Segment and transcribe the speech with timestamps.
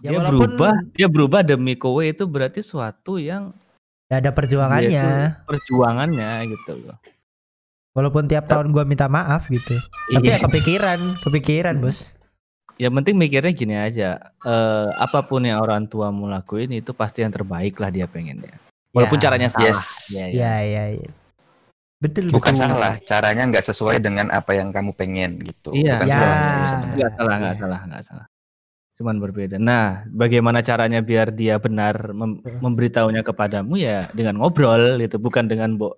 [0.00, 3.52] Ya, dia walaupun- berubah, dia berubah demi kowe itu berarti suatu yang
[4.08, 5.44] Ya ada perjuangannya.
[5.44, 6.96] perjuangannya gitu loh.
[7.90, 9.74] Walaupun tiap tahun gua minta maaf gitu.
[10.08, 10.46] Tapi ya Iya.
[10.46, 12.14] kepikiran, kepikiran, Bos.
[12.74, 17.28] Ya penting mikirnya gini aja, eh, apa pun yang orang tuamu lakuin itu pasti yang
[17.28, 18.56] terbaik lah dia pengennya.
[18.90, 19.22] Walaupun Ya.
[19.28, 19.68] caranya salah.
[19.68, 19.82] Yes.
[20.08, 20.32] Ya, ya.
[20.32, 21.10] Ya, ya, ya.
[22.00, 22.64] Betul, Bukan betul.
[22.64, 25.76] salah, caranya nggak sesuai dengan apa yang kamu pengen gitu.
[25.76, 26.00] Iya.
[26.00, 26.14] Bukan Ya.
[26.16, 26.38] salah.
[26.96, 27.60] Nggak salah, nggak Iya.
[27.60, 28.26] salah, nggak salah.
[29.00, 29.56] Cuman berbeda.
[29.56, 35.72] Nah, bagaimana caranya biar dia benar mem- memberitahunya kepadamu ya dengan ngobrol gitu, bukan dengan
[35.72, 35.96] bo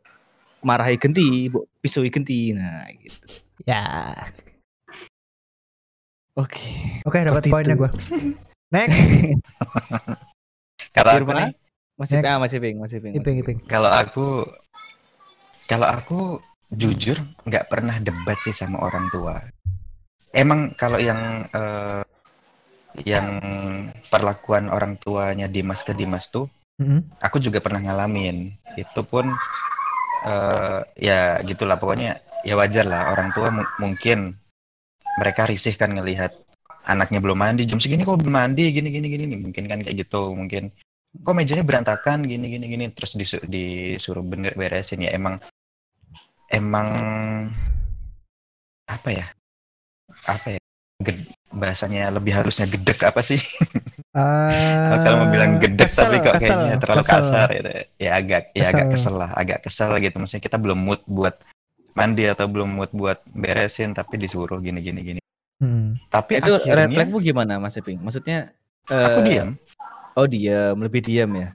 [0.63, 2.55] marahi genti, bo pisui genti.
[2.55, 3.43] Nah, gitu.
[3.67, 4.15] Ya.
[6.39, 7.03] Oke.
[7.03, 7.91] Oke, dapat poinnya gua.
[8.71, 9.03] Next.
[10.95, 11.51] Kalau aku nih,
[11.99, 12.31] Masih Next.
[12.31, 13.15] ah, masih ping, masih ping.
[13.19, 13.59] Iping, iping.
[13.67, 14.47] kalau aku
[15.67, 16.39] kalau aku
[16.73, 19.43] jujur nggak pernah debat sih sama orang tua.
[20.33, 22.03] Emang kalau yang eh,
[23.09, 23.41] yang
[24.13, 26.47] perlakuan orang tuanya Dimas ke Dimas tuh,
[26.77, 27.01] Mm-mm.
[27.25, 28.53] aku juga pernah ngalamin.
[28.77, 29.33] Itu pun
[30.29, 34.37] eh, ya gitulah pokoknya ya wajar lah orang tua mu- mungkin
[35.17, 36.33] mereka risih kan ngelihat
[36.83, 39.25] anaknya belum mandi jam segini kok belum mandi gini gini gini.
[39.41, 40.69] Mungkin kan kayak gitu mungkin
[41.25, 42.85] kok mejanya berantakan gini gini gini.
[42.93, 45.05] Terus disu- disuruh bener beresin.
[45.05, 45.41] Ya emang
[46.53, 46.89] emang
[48.89, 49.27] apa ya?
[50.29, 50.62] Apa ya
[51.53, 53.41] bahasanya lebih halusnya gedek apa sih
[54.13, 57.17] Eh, kalau mau bilang gedek kesel, tapi kok kesel, kayaknya terlalu kesel.
[57.19, 57.71] kasar gitu.
[57.97, 58.93] ya agak ya agak Kesel.
[58.93, 61.35] kesel lah agak kesel gitu maksudnya kita belum mood buat
[61.93, 65.21] mandi atau belum mood buat beresin tapi disuruh gini gini gini
[65.57, 65.95] Hmm.
[66.09, 68.03] tapi Itu red flagmu gimana Mas Iping?
[68.03, 68.51] Maksudnya
[68.85, 69.49] aku eh, diam
[70.13, 71.55] Oh diam, lebih diam ya.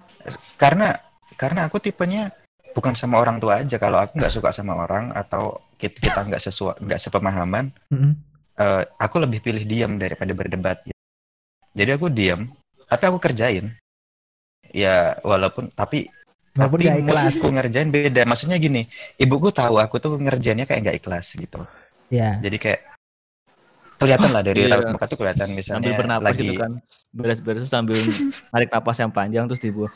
[0.56, 0.96] karena
[1.36, 2.32] karena aku tipenya
[2.72, 6.80] bukan sama orang tua aja kalau aku nggak suka sama orang atau kita nggak sesuai
[6.80, 8.16] nggak sepemahaman Mm-mm.
[8.58, 10.82] Eh, aku lebih pilih diam daripada berdebat
[11.72, 12.50] jadi aku diam
[12.86, 13.72] tapi aku kerjain
[14.70, 16.10] ya walaupun tapi
[16.58, 17.24] Walaupun tapi gak ikhlas.
[17.30, 21.62] moodku ngerjain beda maksudnya gini ibuku tahu aku tuh ngerjainnya kayak nggak ikhlas gitu
[22.08, 22.40] Ya.
[22.40, 22.82] jadi kayak
[23.98, 24.74] kelihatan lah dari Iya.
[24.74, 26.72] raut muka tuh kelihatan Sambil misalnya bernapas lagi gitu kan.
[27.10, 27.98] Beres-beres sambil
[28.54, 29.90] narik napas yang panjang terus dibuang.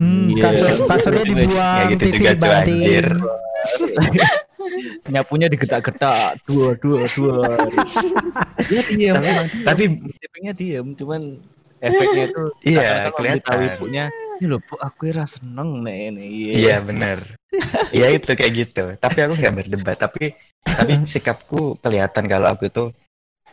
[0.00, 0.42] Hmm, Iya.
[0.42, 3.04] kasur, kasurnya dibuang, ya gitu TV juga dibanting.
[5.08, 7.46] Nyapunya digetak-getak dua dua dua.
[8.68, 9.16] Dia diam.
[9.64, 10.24] Tapi- diam.
[10.24, 11.38] Ipingnya diam, cuman
[11.84, 14.04] efeknya itu iya kelihatan ibunya
[14.40, 16.26] ini loh bu aku ira seneng nih ini
[16.58, 17.38] Iya bener.
[17.94, 18.84] Iya itu kayak gitu.
[18.98, 19.96] Tapi aku nggak berdebat.
[20.00, 22.88] Tapi tapi sikapku kelihatan kalau aku tuh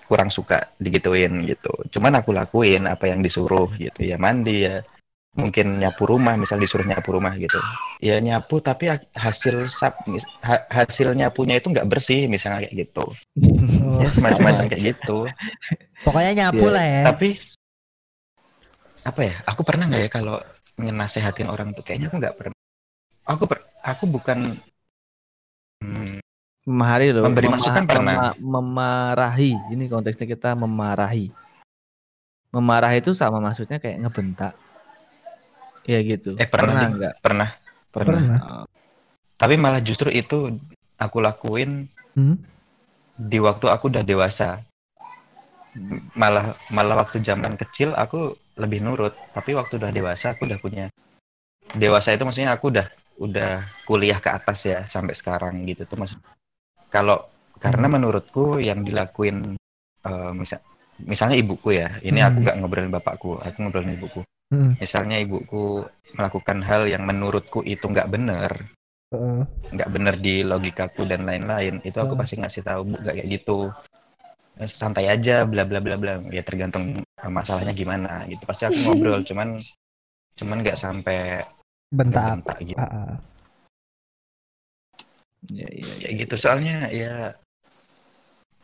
[0.09, 1.69] kurang suka digituin gitu.
[1.93, 4.01] Cuman aku lakuin apa yang disuruh gitu.
[4.01, 4.81] Ya mandi ya.
[5.31, 7.55] Mungkin nyapu rumah, misal disuruh nyapu rumah gitu.
[8.03, 10.03] Ya nyapu tapi ha- hasil sap,
[10.43, 13.05] ha- hasil nyapunya itu nggak bersih misalnya kayak gitu.
[13.07, 13.99] Oh.
[14.03, 15.23] Ya semacam-macam kayak gitu.
[16.03, 16.75] Pokoknya nyapu Iya.
[16.75, 17.01] lah ya.
[17.15, 17.29] Tapi
[19.01, 19.35] apa ya?
[19.47, 20.35] Aku pernah nggak ya kalau
[20.75, 22.57] ngenasehatin orang tuh kayaknya aku nggak pernah.
[23.23, 24.57] Aku per- aku bukan
[25.79, 26.19] hmm,
[26.67, 28.33] memarahi loh Memberi masukan pernah.
[28.37, 31.29] memarahi ini konteksnya kita memarahi
[32.51, 34.53] memarahi itu sama maksudnya kayak ngebentak
[35.85, 36.89] ya gitu Eh, pernah, Dik.
[36.97, 37.49] nggak pernah.
[37.91, 38.37] Pernah.
[38.39, 38.65] Oh.
[39.35, 40.53] Tapi malah justru itu
[40.95, 42.35] aku lakuin Hmm?
[43.17, 44.61] di waktu aku udah dewasa.
[46.19, 50.85] Malah malah waktu zaman kecil aku lebih nurut, tapi waktu udah dewasa aku udah punya
[51.71, 52.87] dewasa itu maksudnya aku udah
[53.21, 56.19] udah kuliah ke atas ya sampai sekarang gitu tuh maksud.
[56.91, 57.23] Kalau
[57.63, 59.55] karena menurutku yang dilakuin
[60.03, 60.59] eh, misal
[61.01, 62.45] misalnya ibuku ya, ini aku Hmm.
[62.45, 64.21] nggak ngobrolin bapakku, aku ngobrolin ibuku.
[64.51, 64.75] Hmm.
[64.77, 65.87] Misalnya ibuku
[66.19, 68.51] melakukan hal yang menurutku itu nggak bener,
[69.15, 69.47] Heeh.
[69.71, 72.21] nggak bener di logikaku dan lain-lain itu aku Hmm.
[72.21, 73.71] pasti ngasih tahu bu nggak kayak gitu
[74.59, 78.77] Eh, santai aja bla bla bla bla ya tergantung eh, masalahnya gimana gitu pasti aku
[78.83, 79.55] ngobrol cuman
[80.35, 81.41] cuman nggak sampai
[81.87, 82.43] Bentak.
[82.43, 83.15] bentak gitu ah.
[85.49, 85.93] ya, ya, ya.
[86.03, 87.13] kayak gitu soalnya ya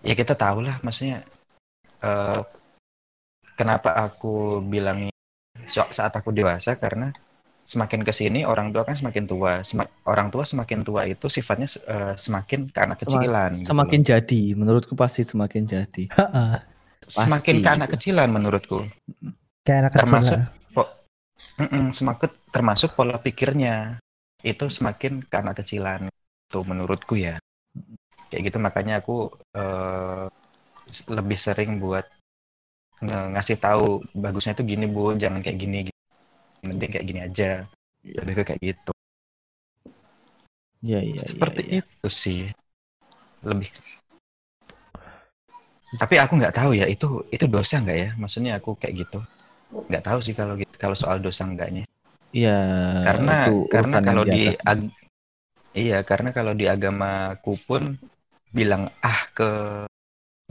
[0.04, 1.24] ya kita tahu lah maksudnya
[2.04, 2.42] eh,
[3.56, 5.08] kenapa aku bilang
[5.70, 7.08] saat aku dewasa karena
[7.74, 11.68] semakin ke sini orang tua kan semakin tua Sema- orang tua semakin tua itu sifatnya
[11.94, 14.02] eh, semakin ke anak kecilan gitu semakin loh.
[14.10, 16.52] jadi menurutku pasti semakin jadi Heeh.
[17.08, 17.96] semakin pasti ke anak gitu.
[17.96, 18.88] kecilan menurutku
[19.66, 20.44] Kayak anak kecil termasuk lah.
[21.58, 23.98] Mm-mm, semakin termasuk pola pikirnya
[24.46, 26.06] itu semakin ke anak kecilan
[26.46, 27.42] itu menurutku ya
[28.30, 29.34] kayak gitu makanya aku
[30.92, 32.06] s- lebih sering buat
[33.04, 36.00] ngasih tahu bagusnya itu gini bu jangan kayak gini gitu.
[36.66, 37.50] mending kayak gini aja
[38.04, 38.92] lebih ke kayak gitu
[40.82, 41.82] ya ya seperti ya, ya.
[41.82, 42.40] itu sih
[43.46, 43.70] lebih
[45.96, 48.10] Tapi aku nggak tahu ya itu itu dosa nggak ya?
[48.20, 49.20] Maksudnya aku kayak gitu.
[49.88, 51.88] Nggak tahu sih kalau gitu, kalau soal dosa enggaknya.
[52.36, 52.60] Iya.
[53.08, 54.60] karena itu karena kalau di atas.
[54.68, 54.94] ag-
[55.72, 57.84] iya karena kalau di agamaku pun
[58.52, 59.50] bilang ah ke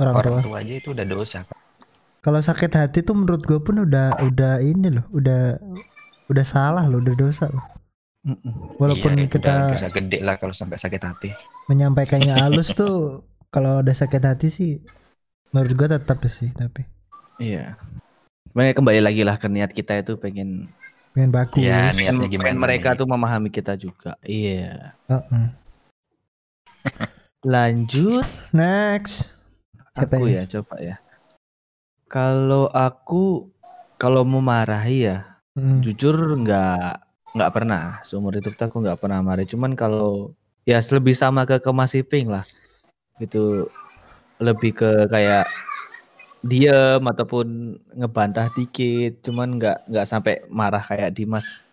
[0.00, 0.20] Orang tua.
[0.20, 1.38] orang tua aja itu udah dosa.
[1.44, 1.58] Kak.
[2.26, 5.62] Kalau sakit hati tuh menurut gue pun udah udah ini loh, udah
[6.26, 7.62] udah salah loh, udah dosa loh.
[8.26, 8.54] Mm-mm.
[8.82, 11.30] Walaupun Iya, kita udah gede lah kalau sampai sakit hati.
[11.70, 13.22] menyampaikannya halus tuh
[13.54, 14.70] kalau udah sakit hati sih
[15.54, 16.82] menurut gue tetap sih tapi
[17.38, 17.76] Iya.
[18.56, 20.72] Makanya kembali lagi lah ke niat kita itu pengen
[21.12, 21.60] pengen bagus.
[21.60, 22.62] Iya, niatnya pengen gimana?
[22.64, 22.98] mereka nih?
[23.00, 24.16] tuh memahami kita juga.
[24.24, 24.96] Iya.
[25.08, 25.46] Heeh.
[27.46, 29.32] Lanjut Next.
[29.96, 30.36] Siapa aku ini?
[30.36, 30.96] ya coba ya.
[32.06, 33.50] Kalau aku
[33.98, 35.18] kalau memarahi ya
[35.56, 35.80] Mm.
[35.80, 36.12] jujur
[36.44, 37.00] nggak
[37.32, 38.04] nggak pernah.
[38.04, 40.36] Seumur hidup aku nggak pernah marah cuman kalau
[40.68, 42.44] ya lebih sama ke ke Mas Iping lah.
[43.16, 43.64] Gitu
[44.36, 45.48] lebih ke kayak
[46.44, 49.24] diem ataupun ngebantah dikit.
[49.24, 51.64] Cuman nggak nggak sampai marah kayak Dimas.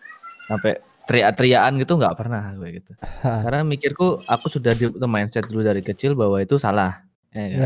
[0.47, 2.95] Sampai teriak-teriakan gitu nggak pernah gue gitu.
[3.19, 7.03] Karena mikirku aku sudah di mindset dulu dari kecil bahwa itu salah.
[7.35, 7.59] Ya kan?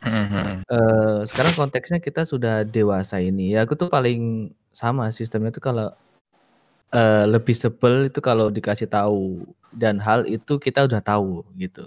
[0.00, 5.88] Eh, sekarang konteksnya kita sudah dewasa ini ya aku tuh paling sama sistemnya tuh kalau
[6.90, 11.84] eh, lebih sebel itu kalau dikasih tahu dan hal itu kita udah tahu gitu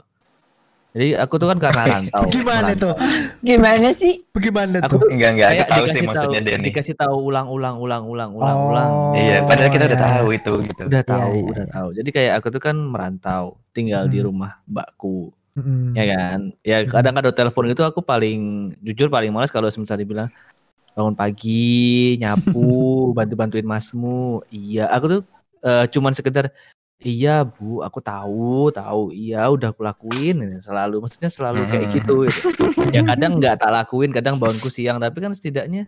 [0.94, 2.94] jadi aku tuh kan karena rantau Gimana merantau.
[2.94, 2.96] tuh?
[3.42, 4.22] Gimana sih?
[4.30, 5.10] Bagaimana Aku tuh?
[5.10, 6.66] Enggak enggak, aku tahu sih dikasih maksudnya tahu- Denny.
[6.70, 10.06] dikasih tahu ulang-ulang ulang-ulang ulang-ulang Oh, Iya, padahal kita udah iya.
[10.14, 10.84] tahu itu gitu.
[10.86, 11.74] udah Iya, tahu iya, udah iya.
[11.74, 14.28] tahu jadi kayak aku tuh kan merantau tinggal di Hmm.
[14.30, 15.34] rumah mbakku
[15.94, 16.40] Ya kan?
[16.66, 20.30] Ya kadang ada telepon itu aku paling jujur paling males kalau misalnya dibilang
[20.98, 22.60] bangun pagi nyapu
[23.18, 24.42] bantu bantuin masmu.
[24.50, 25.22] Iya aku tuh
[25.66, 26.46] eh, cuman sekedar
[27.06, 29.14] iya bu aku tahu tahu.
[29.14, 32.42] Iya udah aku lakuin selalu maksudnya selalu kayak gitu, gitu.
[32.96, 34.98] ya kadang nggak tak lakuin kadang bangunku siang.
[34.98, 35.86] Tapi kan setidaknya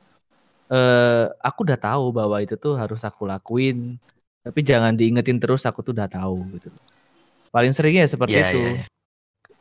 [0.73, 3.97] eh aku udah tahu bahwa itu tuh harus aku lakuin.
[4.45, 6.69] Tapi jangan diingetin terus aku tuh udah tahu gitu.
[7.53, 8.61] Paling seringnya seperti Iya, itu.
[8.61, 8.94] iya, iya.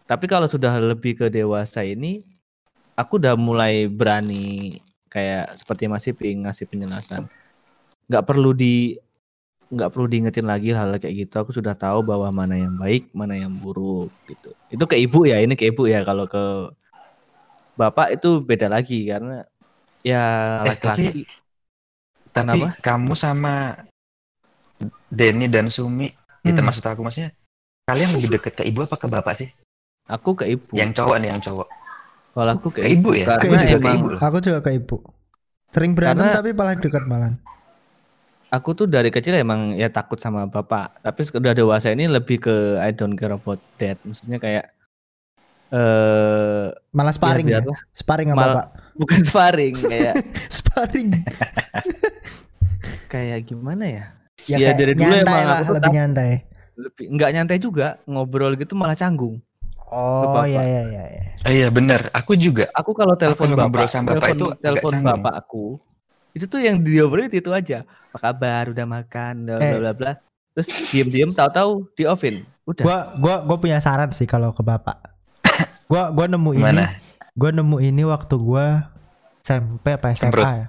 [0.05, 2.21] Tapi kalau sudah lebih ke dewasa ini,
[2.95, 4.79] aku udah mulai berani
[5.09, 7.23] kayak seperti masih Iping ngasih penjelasan.
[8.11, 8.99] Nggak perlu di
[9.73, 11.35] nggak perlu diingetin lagi hal kayak gitu.
[11.41, 14.53] Aku sudah tahu bahwa mana yang baik, mana yang buruk gitu.
[14.69, 16.05] Itu ke ibu ya, ini ke ibu ya.
[16.05, 16.69] Kalau ke
[17.75, 19.43] bapak itu beda lagi karena
[20.05, 20.23] ya
[20.63, 21.25] Eh, laki-laki.
[22.35, 22.77] Tapi Kenapa?
[22.83, 23.55] kamu sama
[25.09, 26.11] Denny dan Sumi,
[26.43, 26.67] itu Hmm.
[26.67, 27.31] maksud aku maksudnya
[27.87, 29.49] kalian lebih deket ke ibu apa ke bapak sih?
[30.07, 30.73] Aku ke ibu.
[30.73, 31.69] Yang cowok nih, yang cowok.
[32.31, 33.25] Kalau aku ke, Ke ibu ya?
[33.31, 34.19] Ke Karena ke emang ibu loh.
[34.19, 34.97] Aku juga ke ibu.
[35.71, 37.35] Sering berantem Karena- tapi paling dekat malan.
[38.47, 42.55] aku tuh dari kecil emang ya takut sama bapak tapi sudah dewasa ini lebih ke
[42.79, 44.71] I don't care about that maksudnya kayak
[45.73, 47.59] eh Malah sparring ya.
[47.59, 47.79] biarlah.
[47.91, 48.67] Sparring sama Mal- bapak.
[48.95, 50.15] bukan sparring kayak
[50.55, 51.09] Sparring.
[53.13, 54.05] kayak gimana ya
[54.45, 56.31] Ya, Ya, dari dulu emang lah, aku lebih nyantai.
[56.77, 59.43] lebih nggak nyantai juga ngobrol gitu malah canggung
[59.87, 60.45] Oh bapak.
[60.49, 61.03] iya iya iya.
[61.11, 61.23] iya.
[61.41, 62.73] Oh, iya bener, aku juga.
[62.73, 65.09] aku kalau telepon ngobrol bapak sama bapak telepon, itu telepon canggung.
[65.21, 65.67] bapakku
[66.31, 69.79] itu tuh yang diobrolin itu aja apa kabar udah makan bla bla Eh.
[69.79, 70.13] bla bla
[70.51, 74.61] terus diem diem tahu-tahu di offin udah Gua gua gua punya saran sih kalau ke
[74.61, 74.99] bapak.
[75.87, 76.59] Gua gua nemu ini.
[76.59, 76.85] Gimana?
[77.35, 78.89] Gua nemu ini waktu gua
[79.43, 80.47] SMP apa SMA Kembrut.
[80.49, 80.67] ya?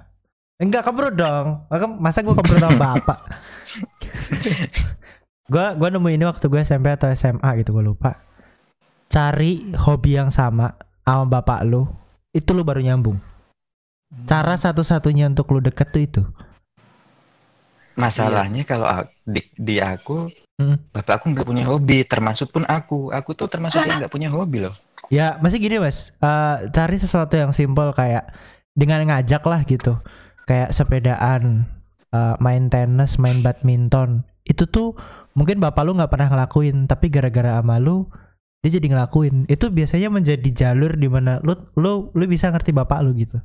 [0.56, 1.46] Enggak kebrut dong.
[1.66, 3.18] Maka- Masa gua kebrut sama bapak?
[5.48, 8.12] gua gua nemu ini waktu gua SMP atau SMA gitu gua lupa.
[9.16, 11.88] Cari hobi yang sama sama bapak lu.
[12.36, 13.16] Itu lu baru nyambung.
[14.28, 16.22] Cara satu-satunya untuk lu deket tuh itu.
[17.96, 20.28] Masalahnya kalau a- di, di aku,
[20.60, 20.76] Hmm.
[20.92, 23.08] bapak aku nggak punya hobi, termasuk pun aku.
[23.08, 24.76] Aku tuh termasuk yang nggak punya hobi loh.
[25.08, 28.28] Ya masih gini mas, Eh, cari sesuatu yang simpel kayak
[28.76, 29.96] dengan ngajak lah gitu,
[30.44, 31.64] kayak sepedaan,
[32.12, 34.28] eh, main tenis, main badminton.
[34.44, 34.92] Itu tuh
[35.32, 38.04] mungkin bapak lu nggak pernah ngelakuin, tapi gara-gara sama lu
[38.66, 39.46] dia jadi ngelakuin.
[39.46, 43.38] Itu biasanya menjadi jalur di mana lu lu lu bisa ngerti bapak lu gitu.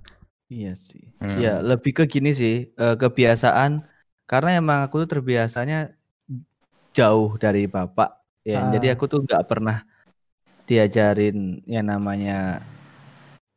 [0.50, 1.14] Iya sih.
[1.22, 1.38] Hmm.
[1.38, 3.86] Ya lebih ke gini sih eh, kebiasaan
[4.26, 5.94] karena emang aku tuh terbiasanya
[6.98, 8.66] jauh dari bapak ya.
[8.66, 8.70] Ah.
[8.74, 9.86] Jadi aku tuh nggak pernah
[10.66, 12.66] diajarin yang namanya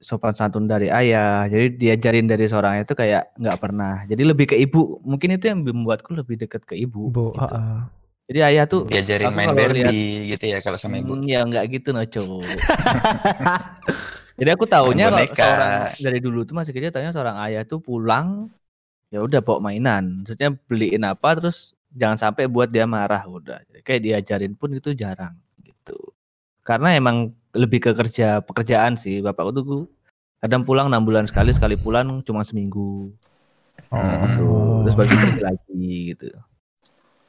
[0.04, 1.48] sopan santun dari ayah.
[1.48, 4.04] Jadi diajarin dari seorang itu kayak nggak pernah.
[4.04, 5.00] Jadi lebih ke ibu.
[5.00, 7.08] Mungkin itu yang membuatku lebih dekat ke ibu.
[7.08, 7.56] Bu, gitu.
[7.56, 8.03] heeh.
[8.24, 11.12] Jadi ayah tuh Diajarin main Barbie lihat- gitu ya kalau sama ibu.
[11.12, 12.44] Hmm, ya nggak gitu no cowok.
[14.40, 17.78] Jadi aku taunya Main kalau seorang dari dulu tuh masih kecil taunya seorang ayah tuh
[17.78, 18.50] pulang
[19.12, 20.24] ya udah bawa mainan.
[20.24, 23.62] Maksudnya beliin apa terus jangan sampai buat dia marah udah.
[23.70, 25.94] Jadi kayak diajarin pun itu jarang gitu.
[26.66, 29.20] Karena emang lebih ke kerja pekerjaan sih.
[29.22, 29.86] Bapakku tuh
[30.44, 33.08] Kadang pulang enam bulan sekali, sekali pulang cuma seminggu.
[33.88, 33.96] Oh,
[34.28, 34.44] Gitu.
[34.84, 36.28] Terus bagi lagi gitu.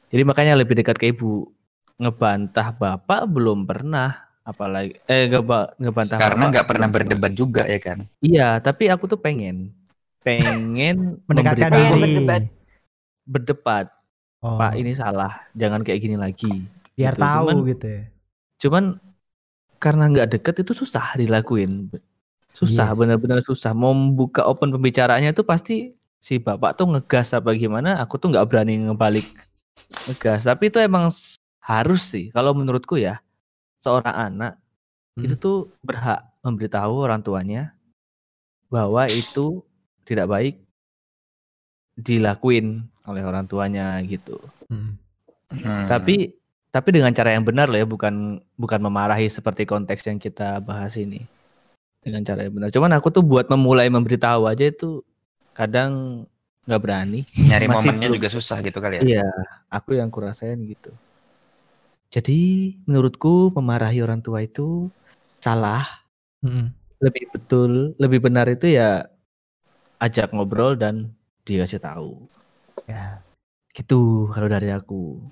[0.06, 1.50] Jadi makanya lebih dekat ke ibu.
[1.96, 4.12] Ngebantah bapak belum pernah,
[4.44, 8.04] apalagi eh ngeba, ngebantah Karena nggak pernah berdebat juga ya kan.
[8.20, 9.72] Iya, tapi aku tuh pengen
[10.20, 12.00] pengen Mendekatkan diri.
[12.00, 12.42] berdebat.
[13.24, 13.86] berdebat.
[14.38, 16.68] Oh, Pak ini salah, jangan kayak gini lagi.
[16.92, 17.24] biar gitu.
[17.24, 18.02] tahu Cuman- gitu ya.
[18.56, 18.84] Cuman
[19.76, 21.88] karena nggak deket itu susah dilakuin.
[22.50, 22.96] Susah, Yes.
[22.96, 23.72] benar-benar susah.
[23.72, 28.44] Mau membuka open pembicaraannya tuh pasti si bapak tuh ngegas apa gimana, aku tuh nggak
[28.46, 29.24] berani ngebalik
[30.08, 30.46] ngegas.
[30.46, 31.10] Tapi itu emang
[31.60, 33.20] harus sih, kalau menurutku ya,
[33.80, 34.52] seorang anak
[35.16, 35.24] Hmm.
[35.24, 37.72] itu tuh berhak memberitahu orang tuanya
[38.68, 39.64] bahwa itu
[40.04, 40.54] tidak baik
[41.96, 44.36] dilakuin oleh orang tuanya gitu.
[44.68, 45.00] Hmm.
[45.48, 45.88] Hmm.
[45.88, 46.36] Tapi
[46.68, 50.92] tapi dengan cara yang benar loh ya, bukan bukan memarahi seperti konteks yang kita bahas
[51.00, 51.24] ini.
[52.04, 52.68] Dengan cara yang benar.
[52.68, 55.00] Cuman aku tuh buat memulai memberitahu aja itu
[55.56, 56.22] kadang
[56.66, 57.20] nggak berani.
[57.38, 59.02] nyari masih momennya belum- juga susah gitu kali ya.
[59.06, 59.26] Iya,
[59.70, 60.90] aku yang kurasain gitu.
[62.10, 64.90] Jadi menurutku memarahi orang tua itu
[65.38, 65.86] salah.
[66.42, 66.74] Hmm.
[66.98, 69.06] Lebih betul, lebih benar itu ya
[70.02, 71.14] ajak ngobrol dan
[71.46, 72.26] dikasih tahu.
[72.90, 73.22] Ya.
[73.70, 75.22] Gitu kalau dari aku.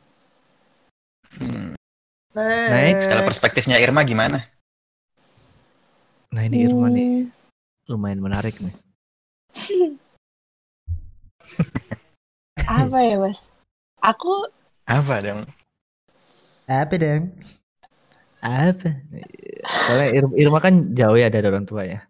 [1.41, 1.75] Hmm.
[2.35, 3.11] Next.
[3.11, 4.43] Kalau perspektifnya Irma gimana?
[6.35, 7.31] Nah ini Irma nih
[7.87, 8.75] lumayan menarik nih.
[12.75, 13.47] apa ya mas?
[14.03, 14.51] Aku
[14.85, 15.41] Apa dong?
[16.67, 17.23] Apa dong?
[18.45, 18.91] Apa?
[19.89, 22.01] Soalnya Ir- Irma kan jauh ya dari orang tua ya.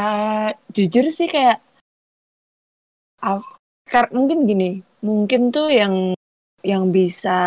[0.00, 1.60] eh, jujur sih kayak
[3.90, 6.16] kar- mungkin gini, mungkin tuh yang
[6.64, 7.38] yang bisa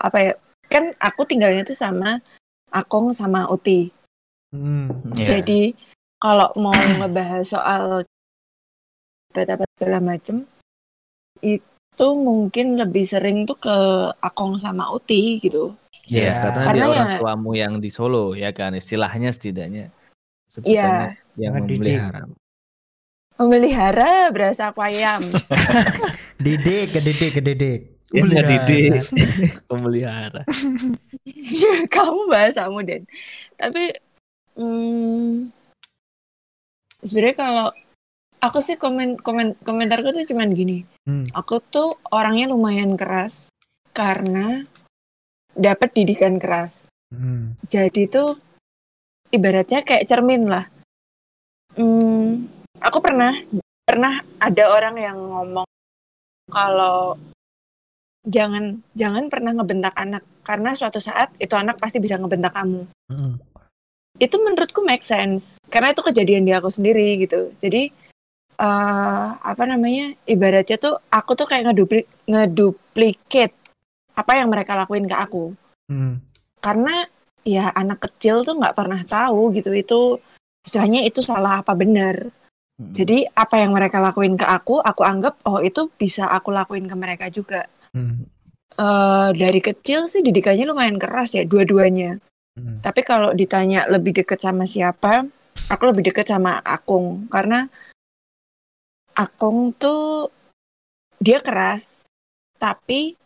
[0.00, 0.32] apa ya?
[0.70, 2.22] Kan aku tinggalnya tuh sama
[2.70, 3.90] Akong sama Uti.
[4.54, 4.90] Hmm.
[5.14, 5.38] Iya.
[5.42, 5.74] Jadi
[6.22, 8.06] kalau mau ngebahas soal
[9.32, 10.42] apa segala macem
[11.40, 13.76] itu mungkin lebih sering tuh ke
[14.18, 15.74] Akong sama Uti gitu.
[16.04, 16.34] Iya, Ya.
[16.42, 19.86] karena, Karena dia orang ya- tuamu yang di Solo ya kan istilahnya setidaknya.
[19.86, 19.98] Iya,
[20.50, 21.08] Sebutannya
[21.38, 21.78] yang Mendidik.
[21.78, 22.20] memelihara.
[23.40, 25.22] memelihara berasa ayam.
[26.36, 27.80] Didik, kedidik, kedidik.
[28.10, 28.48] Ya, Pelihara.
[28.66, 29.02] didik.
[29.70, 30.42] Pemelihara.
[31.88, 33.06] Kamu bahasamu Den.
[33.54, 33.94] Tapi
[34.58, 35.46] hmm,
[37.00, 37.68] sebenarnya kalau
[38.40, 40.82] aku sih komen komen komentarku tuh cuman gini.
[41.04, 41.28] Hmm.
[41.36, 43.52] Aku tuh orangnya lumayan keras
[43.92, 44.64] karena
[45.52, 46.88] dapat didikan keras.
[47.12, 47.54] Hmm.
[47.68, 48.36] Jadi tuh
[49.30, 50.66] ibaratnya kayak cermin lah.
[51.76, 52.50] Hmm,
[52.82, 53.36] aku pernah
[53.86, 55.68] pernah ada orang yang ngomong
[56.50, 57.14] kalau
[58.26, 62.88] jangan jangan pernah ngebentak anak karena suatu saat itu anak pasti bisa ngebentak kamu.
[63.12, 63.38] Hmm.
[64.20, 67.54] Itu menurutku make sense karena itu kejadian di aku sendiri gitu.
[67.56, 68.09] Jadi
[68.60, 73.56] eh apa namanya ibaratnya tuh aku tuh kayak ngedupli ngeduplicate
[74.12, 75.56] apa yang mereka lakuin ke aku
[75.90, 76.22] Hmm.
[76.62, 77.02] karena
[77.42, 80.22] ya anak kecil tuh nggak pernah tahu gitu itu
[80.62, 82.30] istilahnya itu salah apa benar
[82.78, 82.92] Hmm.
[82.94, 86.94] jadi apa yang mereka lakuin ke aku aku anggap oh itu bisa aku lakuin ke
[86.94, 88.28] mereka juga Hmm.
[88.78, 92.20] Eh dari kecil sih didikannya lumayan keras ya dua-duanya
[92.54, 92.78] Hmm.
[92.84, 95.26] tapi kalau ditanya lebih deket sama siapa
[95.66, 97.66] aku lebih deket sama Akung karena
[99.20, 100.32] Akung tuh
[101.18, 102.00] dia keras
[102.56, 103.20] tapi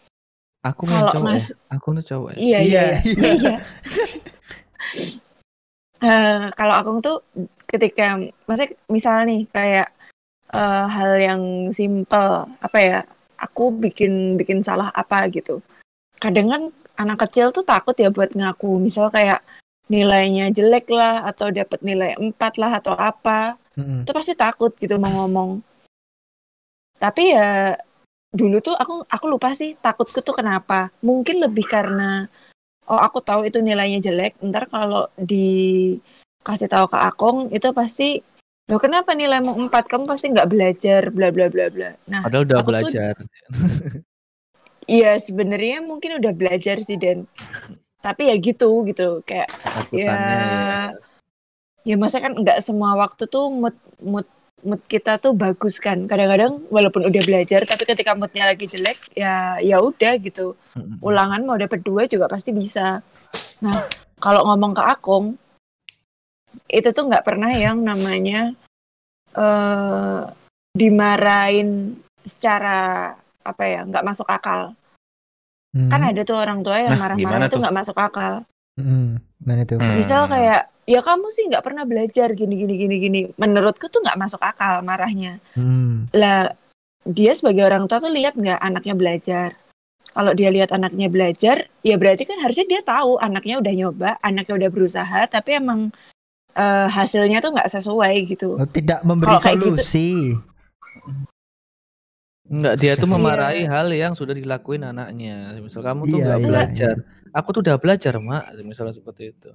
[0.65, 1.77] Aku Kalau cowok Mas- ya.
[1.77, 2.37] Aku tuh cowok ya.
[2.41, 3.57] iya iya Iya, iya, iya.
[6.01, 7.25] Eh, kalau Akung tuh
[7.65, 9.89] ketika maksudnya misal nih kayak
[10.53, 12.99] eh, hal yang simple apa ya
[13.37, 15.65] aku bikin bikin salah apa gitu
[16.19, 16.63] kadang kan
[16.95, 19.41] anak kecil tuh takut ya buat ngaku misal kayak
[19.87, 24.07] nilainya jelek lah atau dapat nilai 4 lah atau apa Hmm.
[24.07, 25.59] itu pasti takut gitu mau ngomong
[27.05, 27.77] tapi ya
[28.33, 30.89] dulu tuh aku aku lupa sih takutku tuh kenapa.
[31.05, 32.25] Mungkin lebih karena
[32.89, 38.25] oh aku tahu itu nilainya jelek ntar kalau dikasih tahu ke Akong itu pasti
[38.65, 41.93] lo kenapa nilaimu 4 kamu pasti nggak belajar bla bla bla bla.
[42.09, 43.13] Nah Padahal udah belajar.
[44.89, 47.29] iya sebenarnya mungkin udah belajar sih Den.
[48.01, 49.21] Tapi ya gitu gitu.
[49.29, 51.93] Kayak Takutannya ya ya.
[51.93, 54.25] ya masa kan nggak semua waktu tuh mood mood
[54.65, 59.61] mood kita tuh bagus kan kadang-kadang walaupun udah belajar tapi ketika moodnya lagi jelek ya
[59.61, 60.57] ya udah gitu
[61.05, 63.05] ulangan mau dapet dua juga pasti bisa
[63.61, 63.79] nah
[64.19, 65.37] kalau ngomong ke Akung
[66.67, 68.57] itu tuh nggak pernah yang namanya
[69.37, 70.21] eh
[70.75, 73.13] dimarahin secara
[73.45, 74.73] apa ya nggak masuk akal
[75.75, 75.91] Hmm.
[75.91, 78.47] kan ada tuh orang tua yang Nah, marah-marah gimana itu nggak masuk akal
[78.79, 79.19] Hmm.
[79.43, 79.75] Mana itu?
[79.75, 79.99] Hmm.
[79.99, 84.17] misal kayak ya kamu sih nggak pernah belajar gini gini gini gini menurutku tuh nggak
[84.17, 86.09] masuk akal marahnya Hmm.
[86.13, 86.53] lah
[87.05, 89.49] dia sebagai orang tua tuh lihat nggak anaknya belajar
[90.13, 94.55] kalau dia lihat anaknya belajar ya berarti kan harusnya dia tahu anaknya udah nyoba anaknya
[94.57, 95.89] udah berusaha tapi emang
[96.55, 100.39] eh, hasilnya tuh nggak sesuai gitu Oh, tidak memberi gitu- solusi.
[102.45, 103.15] Enggak, dia tuh Iya.
[103.17, 105.57] memarahi hal yang sudah dilakuin anaknya.
[105.59, 106.95] Misal kamu tuh Iya, nggak iya, belajar.
[107.33, 108.61] Aku tuh udah belajar, Mak.
[108.63, 109.51] Misalnya seperti itu.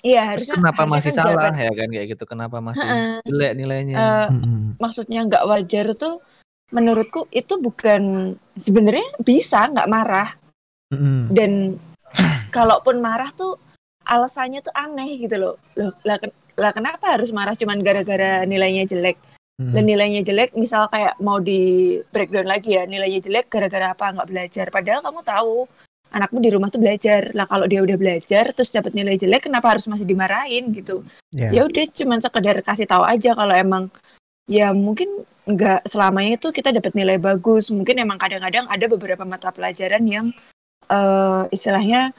[0.00, 2.24] Iya harusnya kenapa harusnya masih kan salah jawaban- ya kan kayak gitu?
[2.24, 3.12] Kenapa masih Heeh.
[3.26, 3.96] jelek nilainya?
[3.96, 4.60] Eh, Mm-mm.
[4.78, 6.14] maksudnya nggak wajar tuh
[6.68, 8.02] menurutku itu bukan
[8.54, 10.36] sebenarnya bisa nggak marah
[10.92, 11.32] Mm-mm.
[11.32, 11.80] dan
[12.48, 13.56] kalaupun marah tuh
[14.04, 18.84] alasannya tuh aneh gitu loh loh lah, ken- lah kenapa harus marah cuman gara-gara nilainya
[18.84, 19.16] jelek
[19.58, 19.74] Mm.
[19.74, 21.58] dan nilainya jelek misal kayak mau di
[22.14, 25.66] breakdown lagi ya nilainya jelek gara-gara apa nggak belajar padahal kamu tahu
[26.08, 29.76] anakmu di rumah tuh belajar lah kalau dia udah belajar terus dapat nilai jelek kenapa
[29.76, 31.52] harus masih dimarahin gitu Ya.
[31.52, 33.84] ya udah cuman sekedar kasih tahu aja kalau emang
[34.48, 39.52] ya mungkin nggak selamanya itu kita dapat nilai bagus mungkin emang kadang-kadang ada beberapa mata
[39.52, 40.26] pelajaran yang
[40.88, 42.16] eh, istilahnya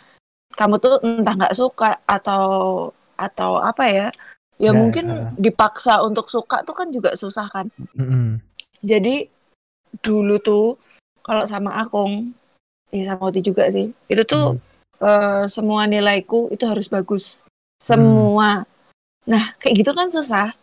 [0.54, 2.46] kamu tuh entah nggak suka atau
[3.18, 4.08] atau apa ya
[4.62, 5.30] ya Ya, mungkin eh.
[5.42, 7.66] dipaksa untuk suka tuh kan juga susah kan
[7.98, 8.38] Mm-mm.
[8.86, 9.26] jadi
[10.06, 10.66] dulu tuh
[11.26, 12.38] kalau sama Akung
[12.90, 13.94] ya sama Oti juga sih.
[14.10, 14.58] Itu tuh
[15.02, 17.42] eh, semua nilaiku itu harus bagus.
[17.80, 18.66] Semua.
[19.30, 20.54] Nah kayak gitu kan susah.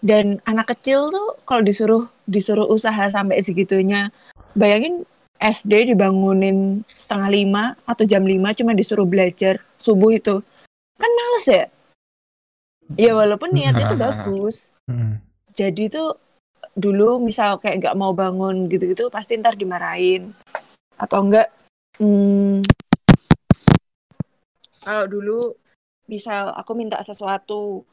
[0.00, 4.08] Dan anak kecil tuh kalau disuruh disuruh usaha sampai segitunya
[4.56, 5.04] bayangin
[5.40, 10.40] SD dibangunin setengah lima atau jam lima cuma disuruh belajar subuh itu.
[11.00, 11.64] Kan males ya?
[13.00, 14.56] Ya walaupun niatnya tuh bagus.
[14.90, 15.22] Mm-mm.
[15.54, 16.18] jadi tuh
[16.74, 20.32] dulu misal kayak nggak mau bangun gitu-gitu pasti ntar dimarahin.
[21.00, 21.48] Atau enggak
[22.00, 22.64] hmm,
[24.80, 25.54] kalau dulu
[26.08, 27.84] misal aku minta sesuatu.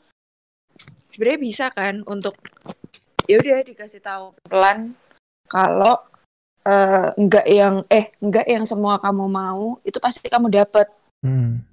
[1.12, 2.34] Sebenarnya bisa kan untuk
[3.28, 4.96] ya udah dikasih tahu pelan.
[5.46, 6.00] Kalau
[6.68, 10.88] eh, enggak yang eh enggak yang semua kamu mau itu pasti kamu dapat
[11.26, 11.66] Mm.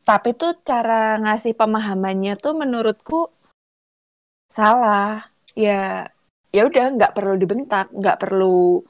[0.00, 3.28] tapi tuh cara ngasih pemahamannya tuh menurutku
[4.48, 5.28] salah.
[5.52, 6.08] Ya
[6.50, 8.80] ya udah nggak perlu dibentak nggak perlu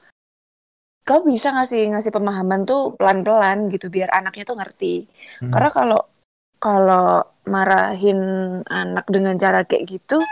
[1.10, 5.10] kau bisa ngasih ngasih pemahaman tuh pelan pelan gitu biar anaknya tuh ngerti
[5.42, 5.50] Mm.
[5.50, 6.00] karena kalau
[6.62, 8.20] kalau marahin
[8.70, 10.22] anak dengan cara kayak gitu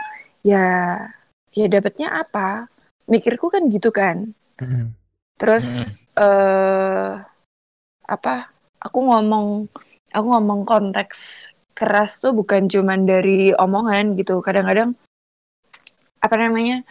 [0.47, 0.95] ya
[1.51, 2.71] ya dapatnya apa
[3.11, 4.31] mikirku kan gitu kan
[4.63, 4.95] Mm-mm.
[5.39, 7.11] Terus eh
[8.03, 8.35] apa?
[8.83, 9.71] Aku ngomong
[10.11, 14.43] aku ngomong konteks keras tuh bukan cuman dari omongan gitu.
[14.43, 14.99] Kadang-kadang
[16.19, 16.83] apa namanya?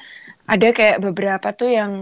[0.48, 1.92] Ada kayak beberapa tuh yang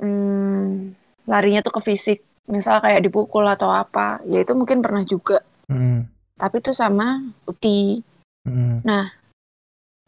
[0.00, 0.94] hmm,
[1.28, 2.20] larinya tuh ke fisik.
[2.44, 4.20] Misal kayak dipukul atau apa.
[4.28, 5.40] Ya itu mungkin pernah juga.
[5.72, 6.06] Mm.
[6.36, 8.04] Tapi tuh sama Uti.
[8.44, 8.84] Mm.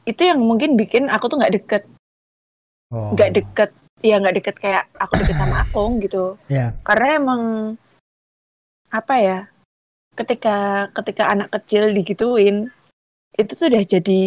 [0.05, 1.83] Itu yang mungkin bikin aku tuh nggak deket.
[2.93, 3.17] Oh.
[3.17, 3.71] Nggak deket.
[4.05, 6.37] Ya nggak deket kayak aku deket sama Akung gitu.
[6.53, 6.77] Ya.
[6.85, 7.43] karena emang
[8.93, 9.39] apa ya
[10.15, 12.71] ketika ketika anak kecil digituin
[13.37, 14.23] itu tuh udah jadi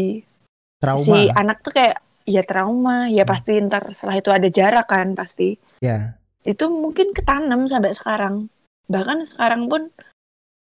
[0.79, 1.01] Trauma.
[1.01, 1.97] si anak tuh kayak
[2.29, 5.57] ya trauma ya pasti ntar setelah itu ada jarak kan pasti.
[5.81, 6.15] Ya.
[6.47, 8.47] itu mungkin ketanam sampai sekarang.
[8.87, 9.91] Bahkan sekarang pun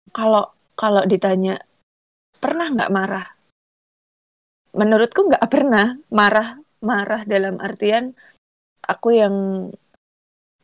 [0.09, 1.61] kalau kalau ditanya
[2.41, 3.27] pernah nggak marah?
[4.73, 5.95] Menurutku nggak pernah.
[6.09, 8.13] Marah marah dalam artian
[8.83, 9.35] aku yang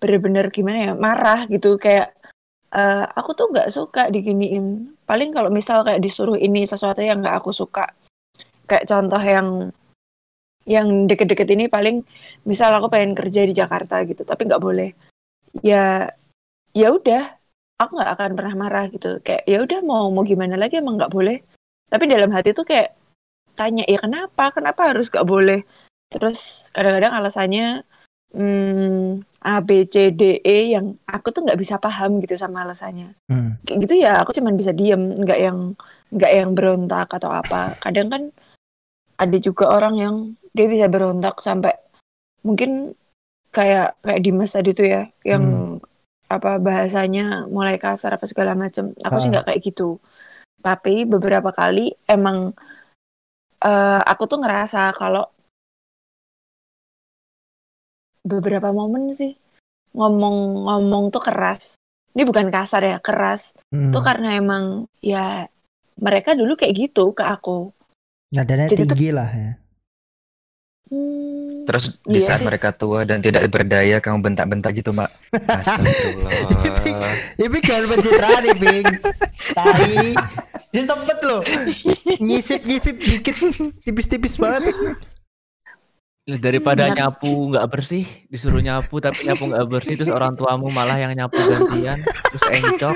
[0.01, 1.77] bener-bener gimana ya marah gitu.
[1.77, 2.17] Kayak
[2.73, 4.97] eh, aku tuh nggak suka diginiin.
[5.05, 7.85] Paling kalau misal kayak disuruh ini sesuatu yang nggak aku suka.
[8.65, 9.47] Kayak contoh yang
[10.63, 12.03] yang deket-deket ini paling
[12.47, 14.89] misal aku pengen kerja di Jakarta gitu tapi nggak boleh.
[15.61, 16.09] Ya
[16.73, 17.37] ya udah
[17.77, 19.19] aku nggak akan pernah marah gitu.
[19.19, 21.43] Kayak ya udah mau mau gimana lagi emang nggak boleh.
[21.91, 22.95] Tapi dalam hati tuh kayak
[23.53, 24.55] tanya ya kenapa?
[24.55, 25.61] Kenapa harus nggak boleh?
[26.09, 27.83] Terus kadang-kadang alasannya
[28.33, 33.13] hmm, A B C D E yang aku tuh nggak bisa paham gitu sama alasannya.
[33.29, 33.61] Mm.
[33.65, 35.59] kayak gitu ya aku cuman bisa diem nggak yang
[36.13, 37.77] nggak yang berontak atau apa.
[37.81, 38.23] Kadang kan
[39.17, 40.15] ada juga orang yang
[40.53, 41.73] dia bisa berontak sampai
[42.45, 42.93] mungkin
[43.53, 45.77] kayak kayak Dimas tadi tuh ya yang
[46.29, 49.31] apa bahasanya mulai kasar apa segala macam aku sih Ah.
[49.37, 50.01] nggak kayak gitu.
[50.63, 52.51] Tapi beberapa kali emang
[53.63, 55.23] eh, aku tuh ngerasa kalau
[58.23, 59.35] beberapa momen sih
[59.93, 61.75] ngomong-ngomong tuh keras.
[62.13, 63.53] Ini bukan kasar ya keras.
[63.73, 63.89] Mm.
[63.89, 65.49] tuh karena emang ya
[65.97, 67.73] mereka dulu kayak gitu ke aku
[68.33, 69.51] Nadanya Jadi tinggi lah ya.
[70.89, 72.47] Hmm, Terus di Iya saat sih.
[72.49, 75.09] mereka tua dan tidak berdaya, kamu bentak-bentak gitu, Mak.
[75.47, 76.31] Astagfirullah.
[77.45, 78.85] Iping jangan pencitraan Iping.
[79.53, 79.93] Tai.
[80.73, 81.41] Dia sempet loh.
[82.17, 83.35] Nyisip-nyisip dikit
[83.85, 84.73] tipis-tipis banget.
[86.23, 86.95] Ya, Daripada Benar.
[86.95, 91.35] nyapu nggak bersih, disuruh nyapu tapi nyapu nggak bersih, terus orang tuamu malah yang nyapu
[91.35, 92.95] gantian, terus encok,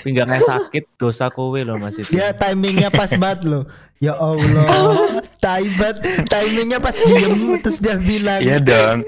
[0.00, 2.16] pinggangnya sakit, dosa kowe loh mas itu.
[2.16, 3.68] Dia timingnya pas banget loh.
[4.00, 5.20] Ya Allah.
[5.44, 8.40] Taibat timingnya pas diem terus dia bilang.
[8.40, 9.04] Iya dong.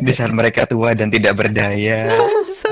[0.00, 2.08] Di saat mereka tua dan tidak berdaya,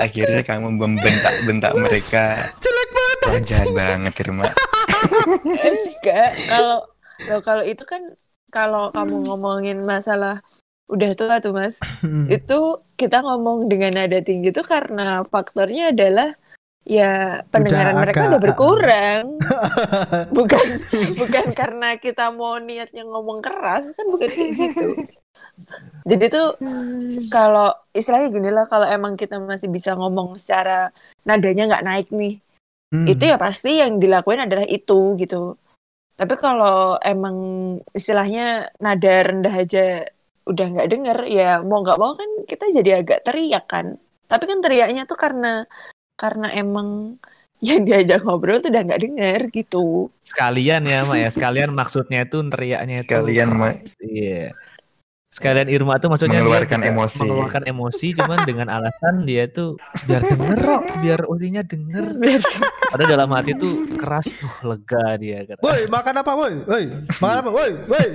[0.01, 2.49] akhirnya kamu membentak-bentak mereka.
[2.65, 3.41] Jelek banget.
[3.45, 4.49] Jahat banget, Irma.
[5.45, 6.81] Enggak, kalau
[7.45, 8.17] kalau itu kan
[8.55, 10.39] kalau kamu ngomongin masalah
[10.87, 12.31] udah tua tuh Mas, Hmm.
[12.31, 12.59] itu
[12.95, 16.37] kita ngomong dengan nada tinggi itu karena faktornya adalah
[16.85, 19.25] ya pendengaran mereka agak- udah berkurang.
[20.37, 20.67] bukan
[21.17, 24.89] bukan karena kita mau niatnya ngomong keras kan bukan kayak gitu.
[26.05, 26.47] Jadi tuh
[27.27, 30.93] kalau istilahnya gini lah kalau emang kita masih bisa ngomong secara
[31.25, 32.39] nadanya nggak naik nih
[32.93, 33.11] Hmm.
[33.11, 35.59] itu ya pasti yang dilakuin adalah itu gitu.
[36.15, 37.37] Tapi kalau emang
[37.91, 40.07] istilahnya nada rendah aja
[40.45, 43.99] udah nggak denger ya mau nggak mau kan kita jadi agak teriak kan.
[44.31, 45.67] Tapi kan teriaknya tuh karena
[46.15, 47.19] karena emang
[47.65, 50.13] yang diajak ngobrol tuh udah nggak denger gitu.
[50.23, 53.09] Sekalian ya mak ya, sekalian maksudnya itu teriaknya itu.
[53.09, 53.75] Sekalian, Mak.
[54.05, 54.53] Iya.
[55.35, 57.19] Sekalian Irma tuh maksudnya dia Mengeluarkan juga emosi.
[57.19, 59.75] Mengeluarkan emosi, cuman dengan alasan dia tuh
[60.07, 62.15] biar denger kok, biar ulinya denger.
[62.95, 65.43] Padahal dalam hati tuh keras, uh lega dia.
[65.59, 66.55] Woi, makan apa, woi?
[66.71, 66.85] Woi,
[67.19, 67.71] makan apa, woi?
[67.91, 68.07] Woi.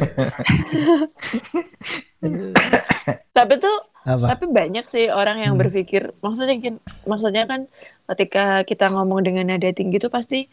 [3.36, 3.76] Tapi tuh
[4.08, 4.32] Apa?
[4.32, 5.62] tapi banyak sih orang yang Hmm.
[5.68, 7.68] berpikir maksudnya kan maksudnya kan
[8.16, 10.48] ketika kita ngomong dengan nada tinggi itu pasti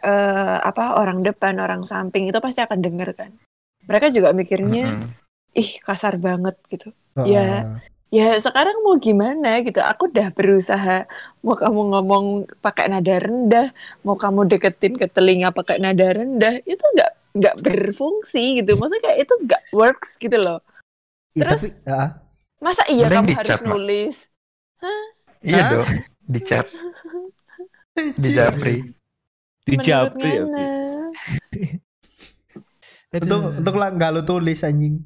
[0.00, 3.30] eh, apa orang depan orang samping itu pasti akan denger kan.
[3.84, 5.19] Mereka juga mikirnya Mm-mm.
[5.54, 6.90] Ih kasar banget gitu.
[7.18, 7.78] Oh, Ya.
[8.10, 9.78] Ya sekarang mau gimana gitu.
[9.78, 11.06] Aku udah berusaha
[11.46, 12.24] mau kamu ngomong
[12.58, 13.70] pakai nada rendah,
[14.02, 18.74] mau kamu deketin ke telinga pakai nada rendah, itu nggak nggak berfungsi gitu.
[18.74, 20.58] Maksudnya kayak itu nggak works gitu loh.
[21.38, 22.18] Terus- tapi ah,
[22.58, 24.14] Masa iya kamu harus nulis?
[25.40, 25.70] Iya Hah?
[25.72, 25.88] dong.
[26.26, 26.66] Dicap,
[28.20, 28.76] dijapri.
[29.70, 30.30] Di Japri.
[30.34, 30.50] Pi.
[30.50, 30.68] Nana.
[33.22, 34.98] untuk untuk lah nggak lu tulis anjing.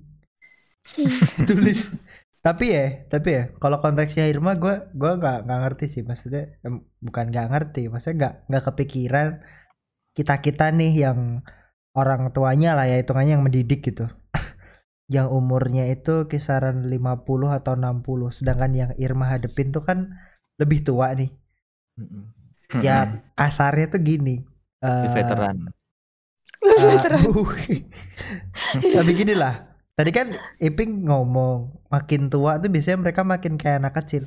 [1.49, 1.95] tulis.
[2.45, 6.03] Tapi ya, tapi ya, kalau konteksnya Irma, gue gua nggak nggak ngerti sih.
[6.05, 9.29] Maksudnya em, bukan nggak ngerti, maksudnya nggak nggak kepikiran
[10.17, 11.21] kita kita nih yang
[11.97, 14.07] orang tuanya lah ya hitungannya yang mendidik gitu.
[15.15, 19.99] yang umurnya itu kisaran 50 atau 60 sedangkan yang Irma hadepin tuh kan
[20.61, 21.31] lebih tua nih
[22.83, 22.97] ya
[23.39, 24.43] kasarnya tuh gini
[24.85, 25.57] eh, veteran.
[26.65, 27.23] eh, Veteran.
[28.95, 30.27] tapi gini lah tadi kan
[30.59, 34.27] Iping ngomong makin tua tuh biasanya mereka makin kayak anak kecil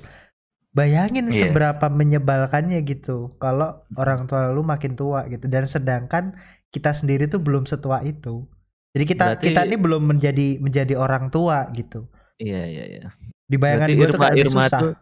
[0.72, 1.50] bayangin Iya.
[1.50, 6.38] seberapa menyebalkannya gitu kalau orang tua lu makin tua gitu dan sedangkan
[6.70, 8.46] kita sendiri tuh belum setua itu
[8.94, 13.04] jadi kita Berarti- kita ini belum menjadi menjadi orang tua gitu Iya iya iya.
[13.44, 14.94] di bayangan gue tuh Irma susah tuh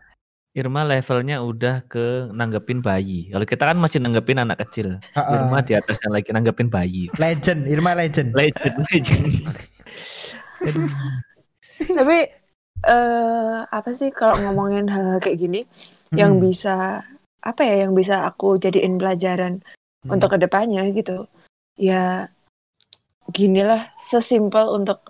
[0.56, 3.28] Irma levelnya udah ke nanggepin bayi.
[3.28, 5.04] Kalau kita kan masih nanggepin anak kecil.
[5.12, 5.36] Ha-ha.
[5.36, 7.12] Irma di atasnya lagi nanggepin bayi.
[7.20, 9.26] legend Irma legend Legend, legend.
[11.98, 12.18] Tapi
[12.86, 15.62] eh apa sih kalau ngomongin hal kayak gini
[16.14, 16.44] yang Hmm.
[16.44, 17.02] bisa
[17.42, 19.62] apa ya yang bisa aku jadiin pelajaran
[20.06, 20.18] Hmm.
[20.18, 21.26] untuk ke depannya gitu.
[21.76, 22.30] Ya
[23.34, 25.02] ginilah sesimpel untuk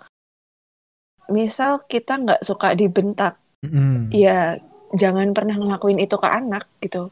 [1.28, 4.14] misal kita nggak suka dibentak, Mm-mm.
[4.14, 4.56] ya
[4.94, 7.10] jangan pernah ngelakuin itu ke anak gitu.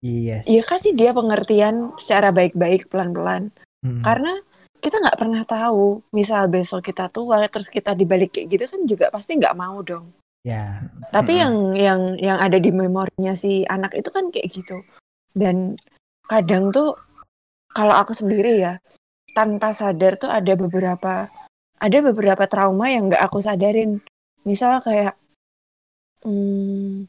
[0.00, 3.52] yes Ya kasih dia pengertian secara baik-baik pelan-pelan.
[3.84, 4.00] Mm-mm.
[4.00, 4.32] Karena
[4.78, 9.06] kita nggak pernah tahu, misal besok kita tua terus kita dibalik kayak gitu kan juga
[9.10, 10.14] pasti nggak mau dong.
[10.46, 11.42] ya Tapi Mm-mm.
[11.42, 14.80] yang yang yang ada di memorinya si anak itu kan kayak gitu.
[15.34, 15.74] Dan
[16.30, 16.94] kadang tuh
[17.74, 18.74] kalau aku sendiri ya
[19.34, 21.28] tanpa sadar tuh ada beberapa
[21.78, 24.02] ada beberapa trauma yang nggak aku sadarin.
[24.46, 25.14] Misal kayak
[26.24, 27.06] hmm,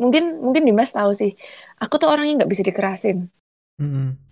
[0.00, 1.32] mungkin mungkin Dimas tahu sih.
[1.80, 3.28] Aku tuh orangnya nggak bisa dikerasin.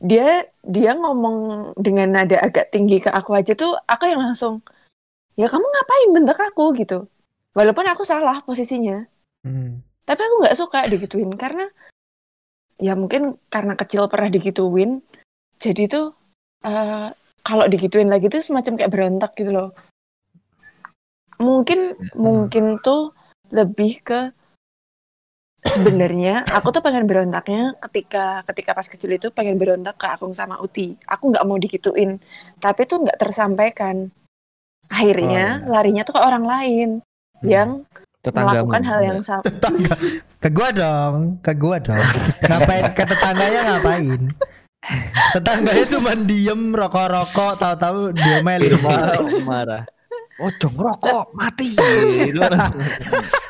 [0.02, 4.60] Dia dia ngomong dengan nada agak tinggi ke aku aja tuh aku yang langsung
[5.38, 7.06] ya kamu ngapain bentak aku gitu.
[7.54, 9.06] Walaupun aku salah posisinya.
[9.46, 9.80] Mm.
[10.04, 11.70] Tapi aku nggak suka digituin karena
[12.76, 15.00] ya mungkin karena kecil pernah digituin.
[15.56, 16.12] Jadi tuh
[16.66, 17.08] eh,
[17.46, 19.70] kalau digituin lagi tuh semacam kayak berontak gitu loh.
[21.38, 23.14] Mungkin mungkin tuh
[23.54, 24.34] lebih ke
[25.68, 30.58] sebenarnya aku tuh pengen berontaknya ketika ketika pas kecil itu pengen berontak ke Akung sama
[30.58, 30.94] Uti.
[31.04, 32.18] Aku nggak mau digituin,
[32.58, 34.10] tapi tuh nggak tersampaikan.
[34.86, 36.88] akhirnya Oh, larinya tuh ke orang lain
[37.36, 37.48] Hmm.
[37.50, 37.68] yang
[38.22, 38.70] Tetanggamu.
[38.70, 39.42] melakukan hal yang sama.
[39.42, 39.94] tetangga
[40.38, 42.06] ke gua dong ke gua dong
[42.42, 44.20] ngapain ke tetangganya ngapain
[45.34, 48.62] tetangganya cuma diem rokok-rokok tahu-tahu dia main
[49.42, 49.82] marah.
[50.36, 51.72] Oh, dong rokok mati.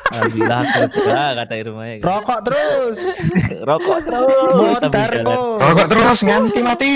[0.07, 1.99] Alhamdulillah lega kata Irma ya.
[1.99, 3.19] rokok terus
[3.59, 4.55] Rokok terus.
[4.55, 5.11] motor
[5.59, 6.93] Rokok terus nganti mati.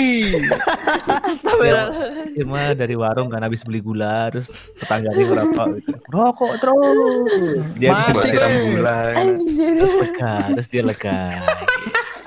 [1.28, 1.86] Astagfirullah.
[2.32, 5.92] Irma dari warung kan habis beli gula terus tetangganya ngerokok gitu.
[6.08, 7.66] Rokok terus.
[7.76, 8.96] Dia Mati, bisa Buat siram gula.
[9.12, 9.76] Anjir.
[9.76, 11.20] lega, terus dia lega.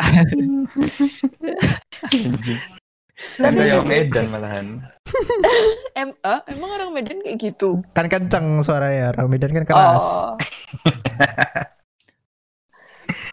[3.16, 4.68] Kan kayak Medan malahan.
[6.00, 7.80] Em, eh, emang orang Medan kayak gitu.
[7.96, 10.36] kan kenceng suaranya orang Medan kan keras Oh.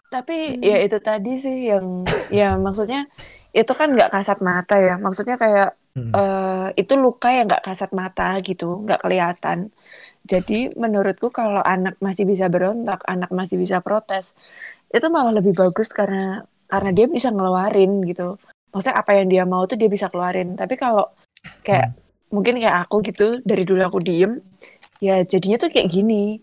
[0.07, 3.09] Tapi ya itu tadi sih yang ya maksudnya
[3.51, 4.95] itu kan nggak kasat mata ya.
[4.97, 6.09] Maksudnya kayak Hmm.
[6.09, 9.69] eh, itu luka yang nggak kasat mata gitu, nggak kelihatan.
[10.25, 14.33] Jadi menurutku kalau anak masih bisa berontak, anak masih bisa protes,
[14.89, 18.41] itu malah lebih bagus karena karena dia bisa ngeluarin gitu.
[18.73, 20.57] Maksudnya apa yang dia mau tuh dia bisa keluarin.
[20.57, 21.05] Tapi kalau
[21.61, 21.93] kayak
[22.33, 24.41] mungkin kayak aku gitu dari dulu aku diem,
[24.97, 26.41] ya jadinya tuh kayak gini.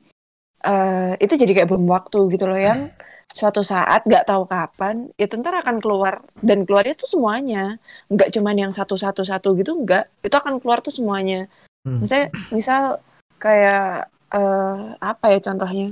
[0.63, 2.95] Eh itu jadi kayak bom waktu gitu loh yang.
[3.31, 6.23] Suatu saat nggak tahu kapan itu ntar akan keluar.
[6.39, 7.79] Dan keluarnya tuh semuanya.
[8.11, 10.23] Nggak cuman yang satu satu satu gitu nggak.
[10.27, 11.51] Itu akan keluar tuh semuanya.
[11.81, 12.05] Hmm.
[12.05, 13.01] misalnya misal
[13.41, 15.89] kayak eh apa ya contohnya?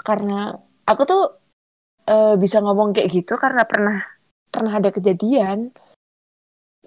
[0.00, 0.56] Karena
[0.88, 1.22] aku tuh
[2.08, 4.17] eh, bisa ngomong kayak gitu karena pernah
[4.48, 5.70] pernah ada kejadian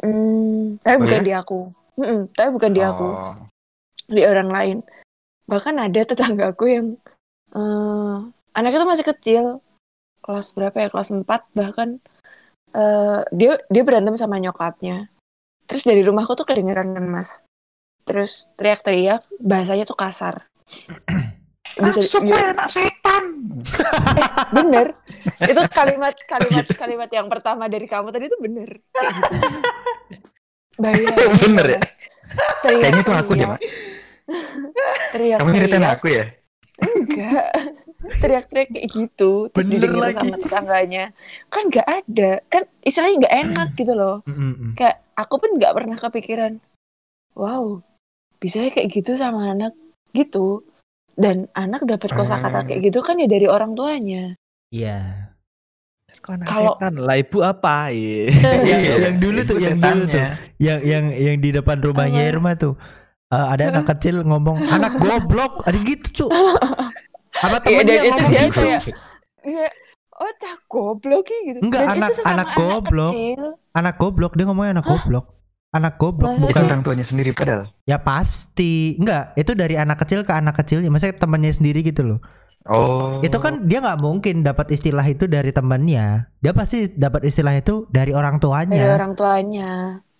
[0.02, 1.26] Hmm, tapi Oh bukan ya?
[1.30, 1.60] di aku
[2.02, 3.36] Mm-mm, tapi bukan di aku Oh.
[4.10, 4.78] di orang lain.
[5.46, 6.88] Bahkan ada tetanggaku yang
[7.54, 8.16] eh
[8.58, 9.44] anaknya tuh masih kecil,
[10.26, 12.02] kelas berapa ya, kelas 4 bahkan
[12.74, 15.12] eh dia dia berantem sama nyokapnya.
[15.70, 17.46] Terus dari rumahku tuh kedengeran mas.
[18.02, 20.50] Terus teriak-teriak, bahasanya tuh kasar.
[21.72, 23.24] Bisa, Masuk ya, anak setan.
[24.52, 24.86] bener.
[25.40, 28.70] Itu kalimat kalimat kalimat yang pertama dari kamu tadi tuh bener.
[28.92, 29.34] Kayak gitu.
[30.82, 31.82] Bayangin, Bener ya?
[32.64, 33.60] Kayaknya itu aku deh, Mak.
[35.12, 36.26] Teriak, Kamu nyeritain aku ya?
[36.82, 37.52] Enggak.
[38.02, 39.32] Teriak-teriak kayak gitu.
[39.54, 40.18] Terus Bener lagi.
[40.18, 41.04] sama tetangganya.
[41.54, 42.32] Kan nggak ada.
[42.50, 44.16] Kan istilahnya nggak enak gitu loh.
[44.26, 44.72] Mm, mm, mm.
[44.74, 46.54] Kayak aku pun nggak pernah kepikiran.
[47.38, 47.86] Wow,
[48.42, 49.72] bisa kayak gitu sama anak
[50.12, 50.66] gitu.
[51.14, 52.68] Dan anak dapat kosakata Hmm.
[52.68, 54.36] kayak gitu kan ya dari orang tuanya.
[54.70, 55.28] Iya.
[56.22, 57.90] Kalau- lah ibu apa?
[57.90, 58.30] Iya.
[58.70, 60.22] yang, Iya, yang dulu tuh, yang dulu tuh,
[60.58, 62.22] yang yang yang di depan rumahnya?
[62.26, 62.76] Irma tuh.
[63.28, 66.26] eh, ada anak kecil ngomong anak goblok, ada gitu cu.
[67.42, 68.60] Apa Iya, temennya itu ngomong dia gitu?
[68.60, 68.84] kayak-
[69.42, 69.68] Iya.
[70.14, 71.60] Oh, cah goblok ya gitu.
[71.60, 73.14] Enggak, Dan anak- anak goblok.
[73.16, 73.42] kecil.
[73.72, 75.26] Anak goblok, dia ngomongnya anak goblok.
[75.72, 77.72] Anak goblok Bukan orang tuanya sendiri padahal.
[77.88, 79.00] ya pasti.
[79.00, 82.20] Enggak, itu dari anak kecil ke anak kecilnya, maksudnya temannya sendiri gitu loh.
[82.68, 83.24] Oh.
[83.24, 86.28] Itu kan dia nggak mungkin dapat istilah itu dari temannya.
[86.44, 88.84] Dia pasti dapat istilah itu dari orang Dari tuanya.
[88.94, 89.72] orang tuanya.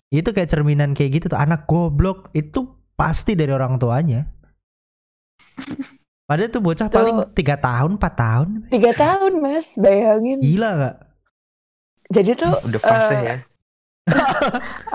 [0.08, 1.38] Itu kayak cerminan kayak gitu tuh.
[1.38, 4.26] Anak goblok itu pasti dari orang tuanya.
[6.28, 6.96] Padahal tuh bocah Tuh.
[6.96, 8.48] paling tiga tahun, 4 tahun.
[8.72, 10.40] Tiga tahun mas, bayangin.
[10.40, 10.96] Gila nggak?
[12.12, 13.36] Jadi tuh Udah fase eh, ya.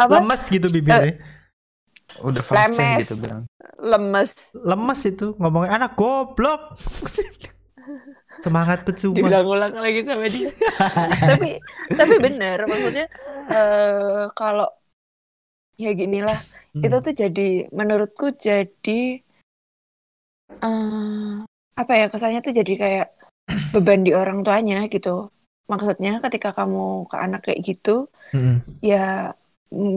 [0.01, 1.15] Apa Lemes gitu bibirnya.
[2.23, 2.99] Udah fase lemes.
[3.05, 3.43] gitu bilang.
[3.77, 6.73] lemes Lemes itu ngomongnya anak goblok.
[8.45, 9.17] Semangat percuma.
[9.17, 10.49] diulang-ulang lagi sama dia.
[11.25, 11.57] tapi
[11.89, 13.05] tapi bener maksudnya
[13.49, 14.69] eh kalau
[15.77, 16.37] ya ginilah
[16.77, 16.85] Hmm.
[16.85, 18.99] itu tuh jadi menurutku jadi
[20.61, 21.33] eh
[21.73, 23.07] apa ya kesannya tuh jadi kayak
[23.73, 25.33] beban di orang tuanya gitu.
[25.67, 28.59] Maksudnya ketika kamu ke anak kayak gitu Mm-mm.
[28.79, 29.35] ya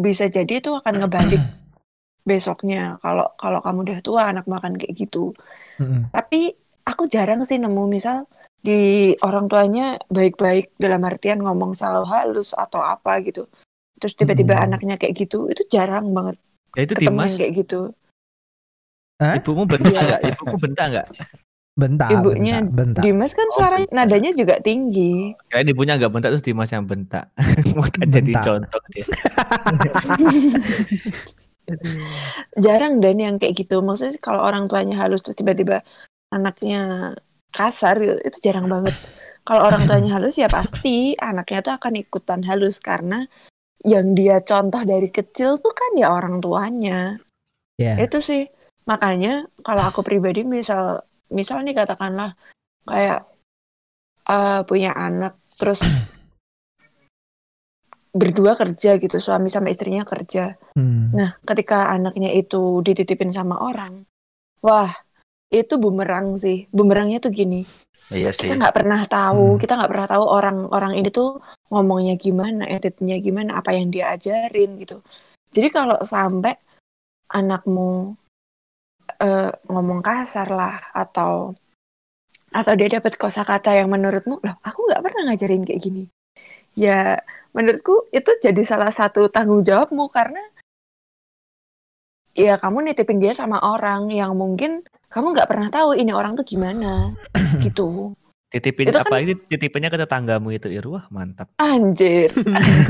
[0.02, 1.42] bisa jadi itu akan ngebalik
[2.30, 5.30] besoknya kalau kalau kamu udah tua anak makan kayak gitu.
[6.11, 6.52] Tapi
[6.85, 8.26] aku jarang sih nemu misal
[8.61, 13.46] di orang tuanya baik-baik dalam artian ngomong selalu halus atau apa gitu.
[14.00, 14.64] Terus tiba-tiba Hmm.
[14.68, 16.37] anaknya kayak gitu, itu jarang banget
[16.76, 17.80] Ya itu ketemu kayak gitu.
[19.20, 19.37] Hah?
[19.37, 20.20] Ibumu bentak enggak?
[20.24, 21.06] Ibuku bentak enggak?
[21.80, 23.00] Bentar, Ibunya bentar, bentar.
[23.00, 25.32] Dimas kan suaranya nadanya juga tinggi.
[25.48, 27.32] Kayak ibunya enggak bentak terus Dimas yang bentak.
[27.76, 28.44] Mau jadi Bentak.
[28.44, 29.08] contoh dia.
[32.64, 33.80] Jarang dan yang kayak gitu.
[33.80, 35.80] Maksudnya kalau orang tuanya halus terus tiba-tiba
[36.28, 37.16] anaknya
[37.48, 38.92] kasar gitu, itu jarang banget.
[39.48, 43.24] Kalau orang tuanya halus ya pasti anaknya tuh akan ikutan halus karena
[43.80, 47.16] yang dia contoh dari kecil tuh kan ya orang tuanya.
[47.80, 47.96] Ya.
[47.96, 48.52] Itu sih.
[48.84, 52.34] Makanya kalau aku pribadi misal misal nih katakanlah
[52.86, 53.26] kayak
[54.26, 55.80] eh, punya anak terus
[58.10, 60.58] berdua kerja gitu, suami sama istrinya kerja.
[60.74, 61.14] Hmm.
[61.14, 64.02] Nah, ketika anaknya itu dititipin sama orang,
[64.66, 64.90] wah,
[65.46, 66.66] itu bumerang sih.
[66.74, 67.62] Bumerangnya tuh gini,
[68.10, 68.50] Iya sih.
[68.50, 69.60] kita nggak pernah tahu, Hmm.
[69.62, 71.38] kita nggak pernah tahu orang-orang ini tuh
[71.70, 74.98] ngomongnya gimana, attitude-nya gimana, apa yang dia ajarin gitu.
[75.54, 76.58] Jadi kalau sampai
[77.30, 78.18] anakmu
[79.18, 81.55] eh, ngomong kasar lah atau
[82.51, 86.03] atau dia dapat kosakata yang menurutmu, loh, aku nggak pernah ngajarin kayak gini.
[86.75, 87.23] Ya,
[87.55, 90.42] menurutku itu jadi salah satu tanggung jawabmu karena
[92.35, 96.46] ya kamu nitipin dia sama orang yang mungkin kamu nggak pernah tahu ini orang tuh
[96.46, 97.14] gimana
[97.66, 98.14] gitu.
[98.51, 100.83] Titipin Itu kan- apa ini titipinnya ke tetanggamu itu Ir.
[100.90, 101.55] Wah, mantap.
[101.62, 102.35] Anjir.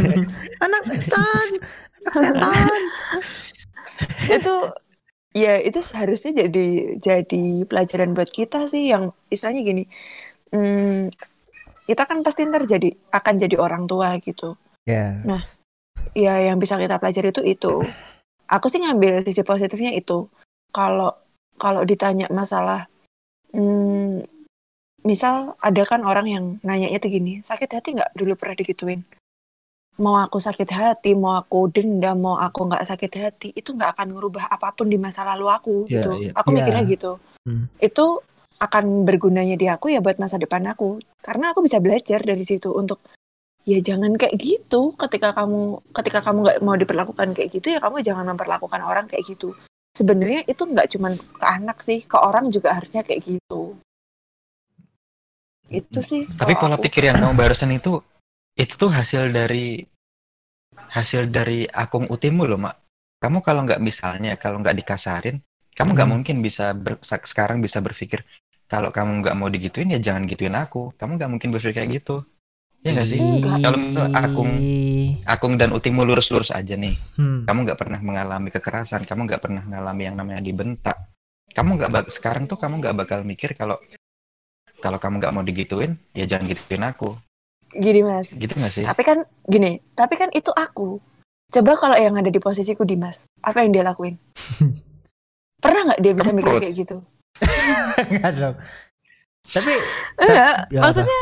[0.65, 1.49] anak setan,
[2.01, 2.81] anak setan.
[4.41, 4.55] itu
[5.31, 9.85] ya itu seharusnya jadi jadi pelajaran buat kita sih yang istilahnya gini
[10.51, 11.15] hmm,
[11.91, 14.55] kita kan pasti ntar jadi akan jadi orang tua gitu.
[14.87, 15.19] Ya.
[16.15, 17.75] ya yang bisa kita pelajari itu itu.
[18.47, 20.31] Aku sih ngambil sisi positifnya itu.
[20.71, 21.19] Kalau
[21.59, 22.87] kalau ditanya masalah
[23.51, 24.23] hmm,
[25.03, 28.15] misal ada kan orang yang nanya itu gini sakit hati nggak?
[28.15, 29.03] Dulu pernah digituin
[30.01, 34.09] mau aku sakit hati mau aku dendam mau aku nggak sakit hati itu nggak akan
[34.13, 36.31] ngerubah apa pun di masa lalu aku Iya, gitu iya.
[36.33, 36.57] aku Iya.
[36.57, 37.65] mikirnya gitu Hmm.
[37.77, 38.07] itu
[38.57, 42.69] akan bergunanya di aku ya buat masa depan aku karena aku bisa belajar dari situ
[42.69, 43.01] untuk
[43.63, 48.01] ya jangan kayak gitu ketika kamu ketika kamu nggak mau diperlakukan kayak gitu ya kamu
[48.01, 49.57] jangan memperlakukan orang kayak gitu
[49.91, 53.77] sebenarnya itu nggak cuman ke anak sih ke orang juga harusnya kayak gitu
[55.71, 56.85] itu sih Tapi kalau pola aku.
[56.85, 58.03] pikir yang kamu barusan itu
[58.57, 59.85] itu tuh hasil dari
[60.91, 62.77] hasil dari akung utimu loh, Mak.
[63.21, 65.39] Kamu kalau nggak misalnya kalau nggak dikasarin,
[65.77, 66.15] kamu nggak Hmm.
[66.19, 68.25] mungkin bisa ber- sekarang bisa berpikir
[68.71, 70.95] kalau kamu nggak mau digituin ya jangan gituin aku.
[70.97, 72.25] Kamu nggak mungkin berpikir kayak gitu.
[72.81, 73.21] Ya nggak sih?
[73.21, 73.81] Kalau
[74.15, 74.53] akung
[75.29, 76.97] akung dan utimu lurus-lurus aja nih.
[77.21, 77.45] Hmm.
[77.45, 80.97] Kamu nggak pernah mengalami kekerasan, kamu nggak pernah mengalami yang namanya dibentak.
[81.53, 83.77] Kamu nggak bak- sekarang tuh kamu nggak bakal mikir kalau
[84.81, 87.13] kalau kamu nggak mau digituin, ya jangan gituin aku.
[87.73, 88.83] Gini mas Gitu nggak sih?
[88.83, 90.99] tapi kan gini tapi kan itu aku
[91.49, 94.19] coba kalau yang ada di posisiku Dimas apa yang dia lakuin
[95.63, 96.97] pernah nggak dia bisa mikir kayak gitu
[98.03, 98.57] Enggak dong.
[99.47, 99.73] Tapi
[100.17, 100.83] enggak ya apa?
[100.85, 101.21] maksudnya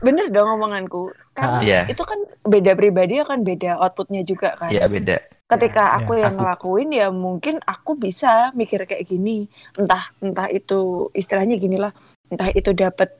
[0.00, 1.56] bener dong omonganku Ah.
[1.56, 1.80] karena Iya.
[1.88, 5.16] itu kan beda pribadi akan beda outputnya juga kan Iya beda.
[5.48, 10.12] ketika Ya, aku ya, yang aku- ngelakuin ya mungkin aku bisa mikir kayak gini entah
[10.18, 10.80] entah itu
[11.12, 11.92] istilahnya gini lah
[12.26, 13.16] entah itu dapat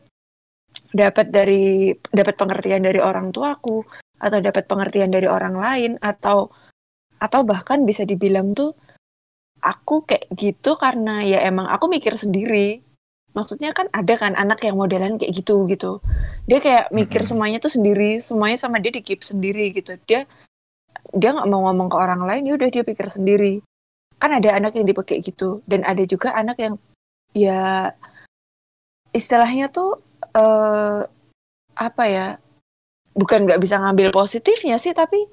[0.92, 3.84] dapat dari dapat pengertian dari orang tuaku
[4.22, 6.52] atau dapat pengertian dari orang lain atau
[7.18, 8.74] atau bahkan bisa dibilang tuh
[9.62, 12.82] aku kayak gitu karena ya emang aku mikir sendiri.
[13.32, 16.04] Maksudnya kan ada kan anak yang modelan kayak gitu gitu.
[16.44, 19.96] Dia kayak mikir semuanya tuh sendiri semuanya sama dia di keep sendiri gitu.
[20.04, 20.28] Dia
[21.16, 23.64] dia nggak mau ngomong ke orang lain ya udah dia pikir sendiri.
[24.20, 26.74] Kan ada anak yang kayak gitu dan ada juga anak yang
[27.32, 27.90] ya
[29.16, 30.00] istilahnya tuh
[30.32, 31.00] eh
[31.72, 32.26] apa ya
[33.12, 35.28] bukan nggak bisa ngambil positifnya sih tapi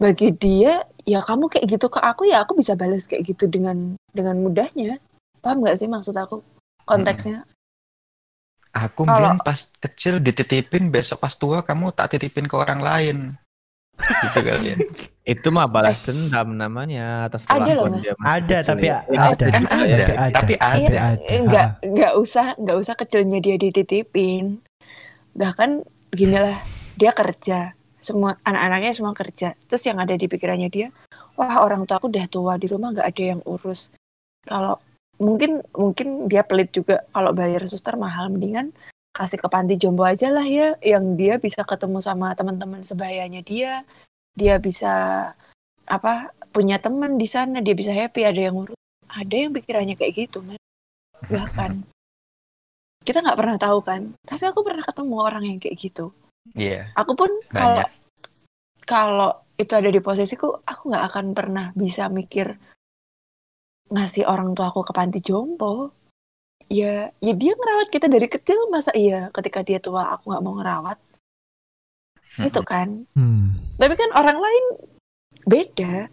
[0.00, 3.96] bagi dia ya kamu kayak gitu ke aku ya aku bisa balas kayak gitu dengan
[4.12, 5.00] dengan mudahnya
[5.40, 6.40] paham nggak sih maksud aku
[6.88, 7.44] konteksnya
[8.68, 13.16] Aku Kalau- bilang pas kecil dititipin, besok pas tua kamu tak titipin ke orang lain.
[13.96, 14.76] Gitu kali ya.
[15.28, 18.08] Itu mah balas dendam namanya atas Ada loh, Mas.
[18.16, 19.04] Ada, tapi ya.
[19.12, 19.28] ada.
[19.28, 20.30] ada, tapi ada.
[20.32, 20.96] Tapi ada.
[21.20, 24.64] Iya, nggak nggak usah nggak usah kecilnya dia dititipin
[25.38, 26.58] bahkan gini lah
[26.98, 30.90] dia kerja semua anak-anaknya semua kerja terus yang ada di pikirannya dia
[31.38, 33.94] wah orang tua aku udah tua di rumah nggak ada yang urus
[34.42, 34.82] kalau
[35.22, 38.74] mungkin mungkin dia pelit juga kalau bayar suster mahal mendingan
[39.14, 43.82] kasih ke panti jombo aja lah ya yang dia bisa ketemu sama teman-teman sebayanya dia
[44.38, 44.94] dia bisa
[45.90, 48.78] apa punya teman di sana dia bisa happy ada yang urus
[49.10, 50.60] ada yang pikirannya kayak gitu man
[51.26, 51.82] bahkan
[53.08, 56.12] kita nggak pernah tahu kan tapi aku pernah ketemu orang yang kayak gitu.
[56.52, 57.84] Iya, aku pun kalau
[58.84, 62.52] kalau itu ada di posisiku aku nggak akan pernah bisa mikir
[63.88, 65.96] ngasih orang tua aku ke panti jompo.
[66.68, 70.60] Ya ya dia ngerawat kita dari kecil masa iya ketika dia tua aku nggak mau
[70.60, 71.00] ngerawat
[72.46, 73.58] itu kan Hmm.
[73.80, 74.64] tapi kan orang lain
[75.48, 76.06] beda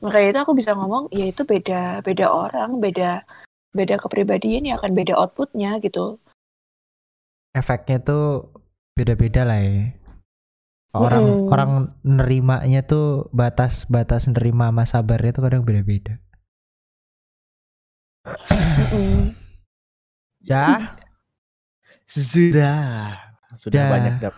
[0.00, 3.22] makanya itu aku bisa ngomong ya itu beda beda orang beda
[3.72, 6.16] beda kepribadian ya akan beda outputnya gitu
[7.52, 8.48] Efeknya tuh
[8.96, 9.92] beda-beda lah ya.
[10.96, 11.52] Orang Mm-mm.
[11.52, 16.16] orang nerimanya tuh batas-batas nerima sama sabarnya tuh kadang beda-beda.
[18.88, 19.36] Mm-mm.
[20.40, 20.96] Ya,
[22.08, 23.16] Sudah.
[23.56, 23.90] Sudah Dah.
[23.92, 24.34] banyak dap.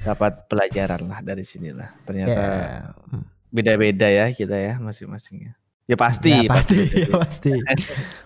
[0.00, 1.90] Dapat pelajaran lah dari sinilah.
[2.02, 3.24] Ternyata Ya, mm.
[3.48, 5.52] beda-beda ya kita ya masing-masing ya.
[5.84, 7.52] Ya pasti, Ya, pasti, ya, pasti.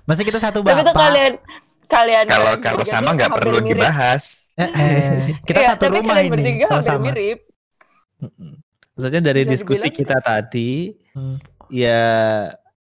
[0.02, 0.98] Masa kita satu Tapi tuh bapak.
[0.98, 1.32] kalian
[1.86, 3.78] kalian Kalau kalau sama nggak perlu mirip.
[3.78, 4.48] dibahas.
[4.52, 5.12] Eh, eh,
[5.46, 7.04] kita Iya, satu tapi rumah kalian ini bertiga kalau sama.
[7.06, 7.38] mirip.
[8.92, 10.70] Maksudnya dari Bisa diskusi dibilang- kita tadi,
[11.12, 11.36] Hmm.
[11.68, 12.02] ya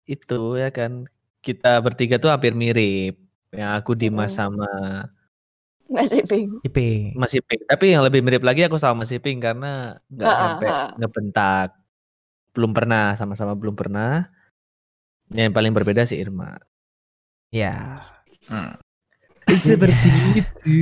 [0.04, 1.04] itu ya kan
[1.40, 3.16] kita bertiga tuh hampir mirip.
[3.50, 4.36] Yang aku Dimas Mm.
[4.36, 4.70] sama
[5.86, 6.60] Mas Iping.
[6.66, 6.78] IP.
[7.14, 7.62] Mas Iping.
[7.66, 10.68] Tapi yang lebih mirip lagi aku sama Mas Iping karena nggak sampai
[10.98, 11.68] ngebentak.
[12.56, 14.26] Belum pernah, sama-sama belum pernah.
[15.30, 16.58] Yang paling berbeda si Irma.
[17.54, 18.02] Ya.
[18.50, 18.78] Hmm.
[19.46, 20.10] Seperti
[20.42, 20.74] itu.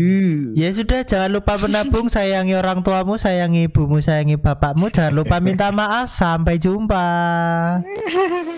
[0.56, 5.68] Ya sudah, jangan lupa menabung, sayangi orang tuamu, sayangi ibumu, sayangi bapakmu, jangan lupa minta
[5.68, 6.08] maaf.
[6.08, 7.04] Sampai jumpa.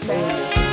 [0.06, 0.62] Bye.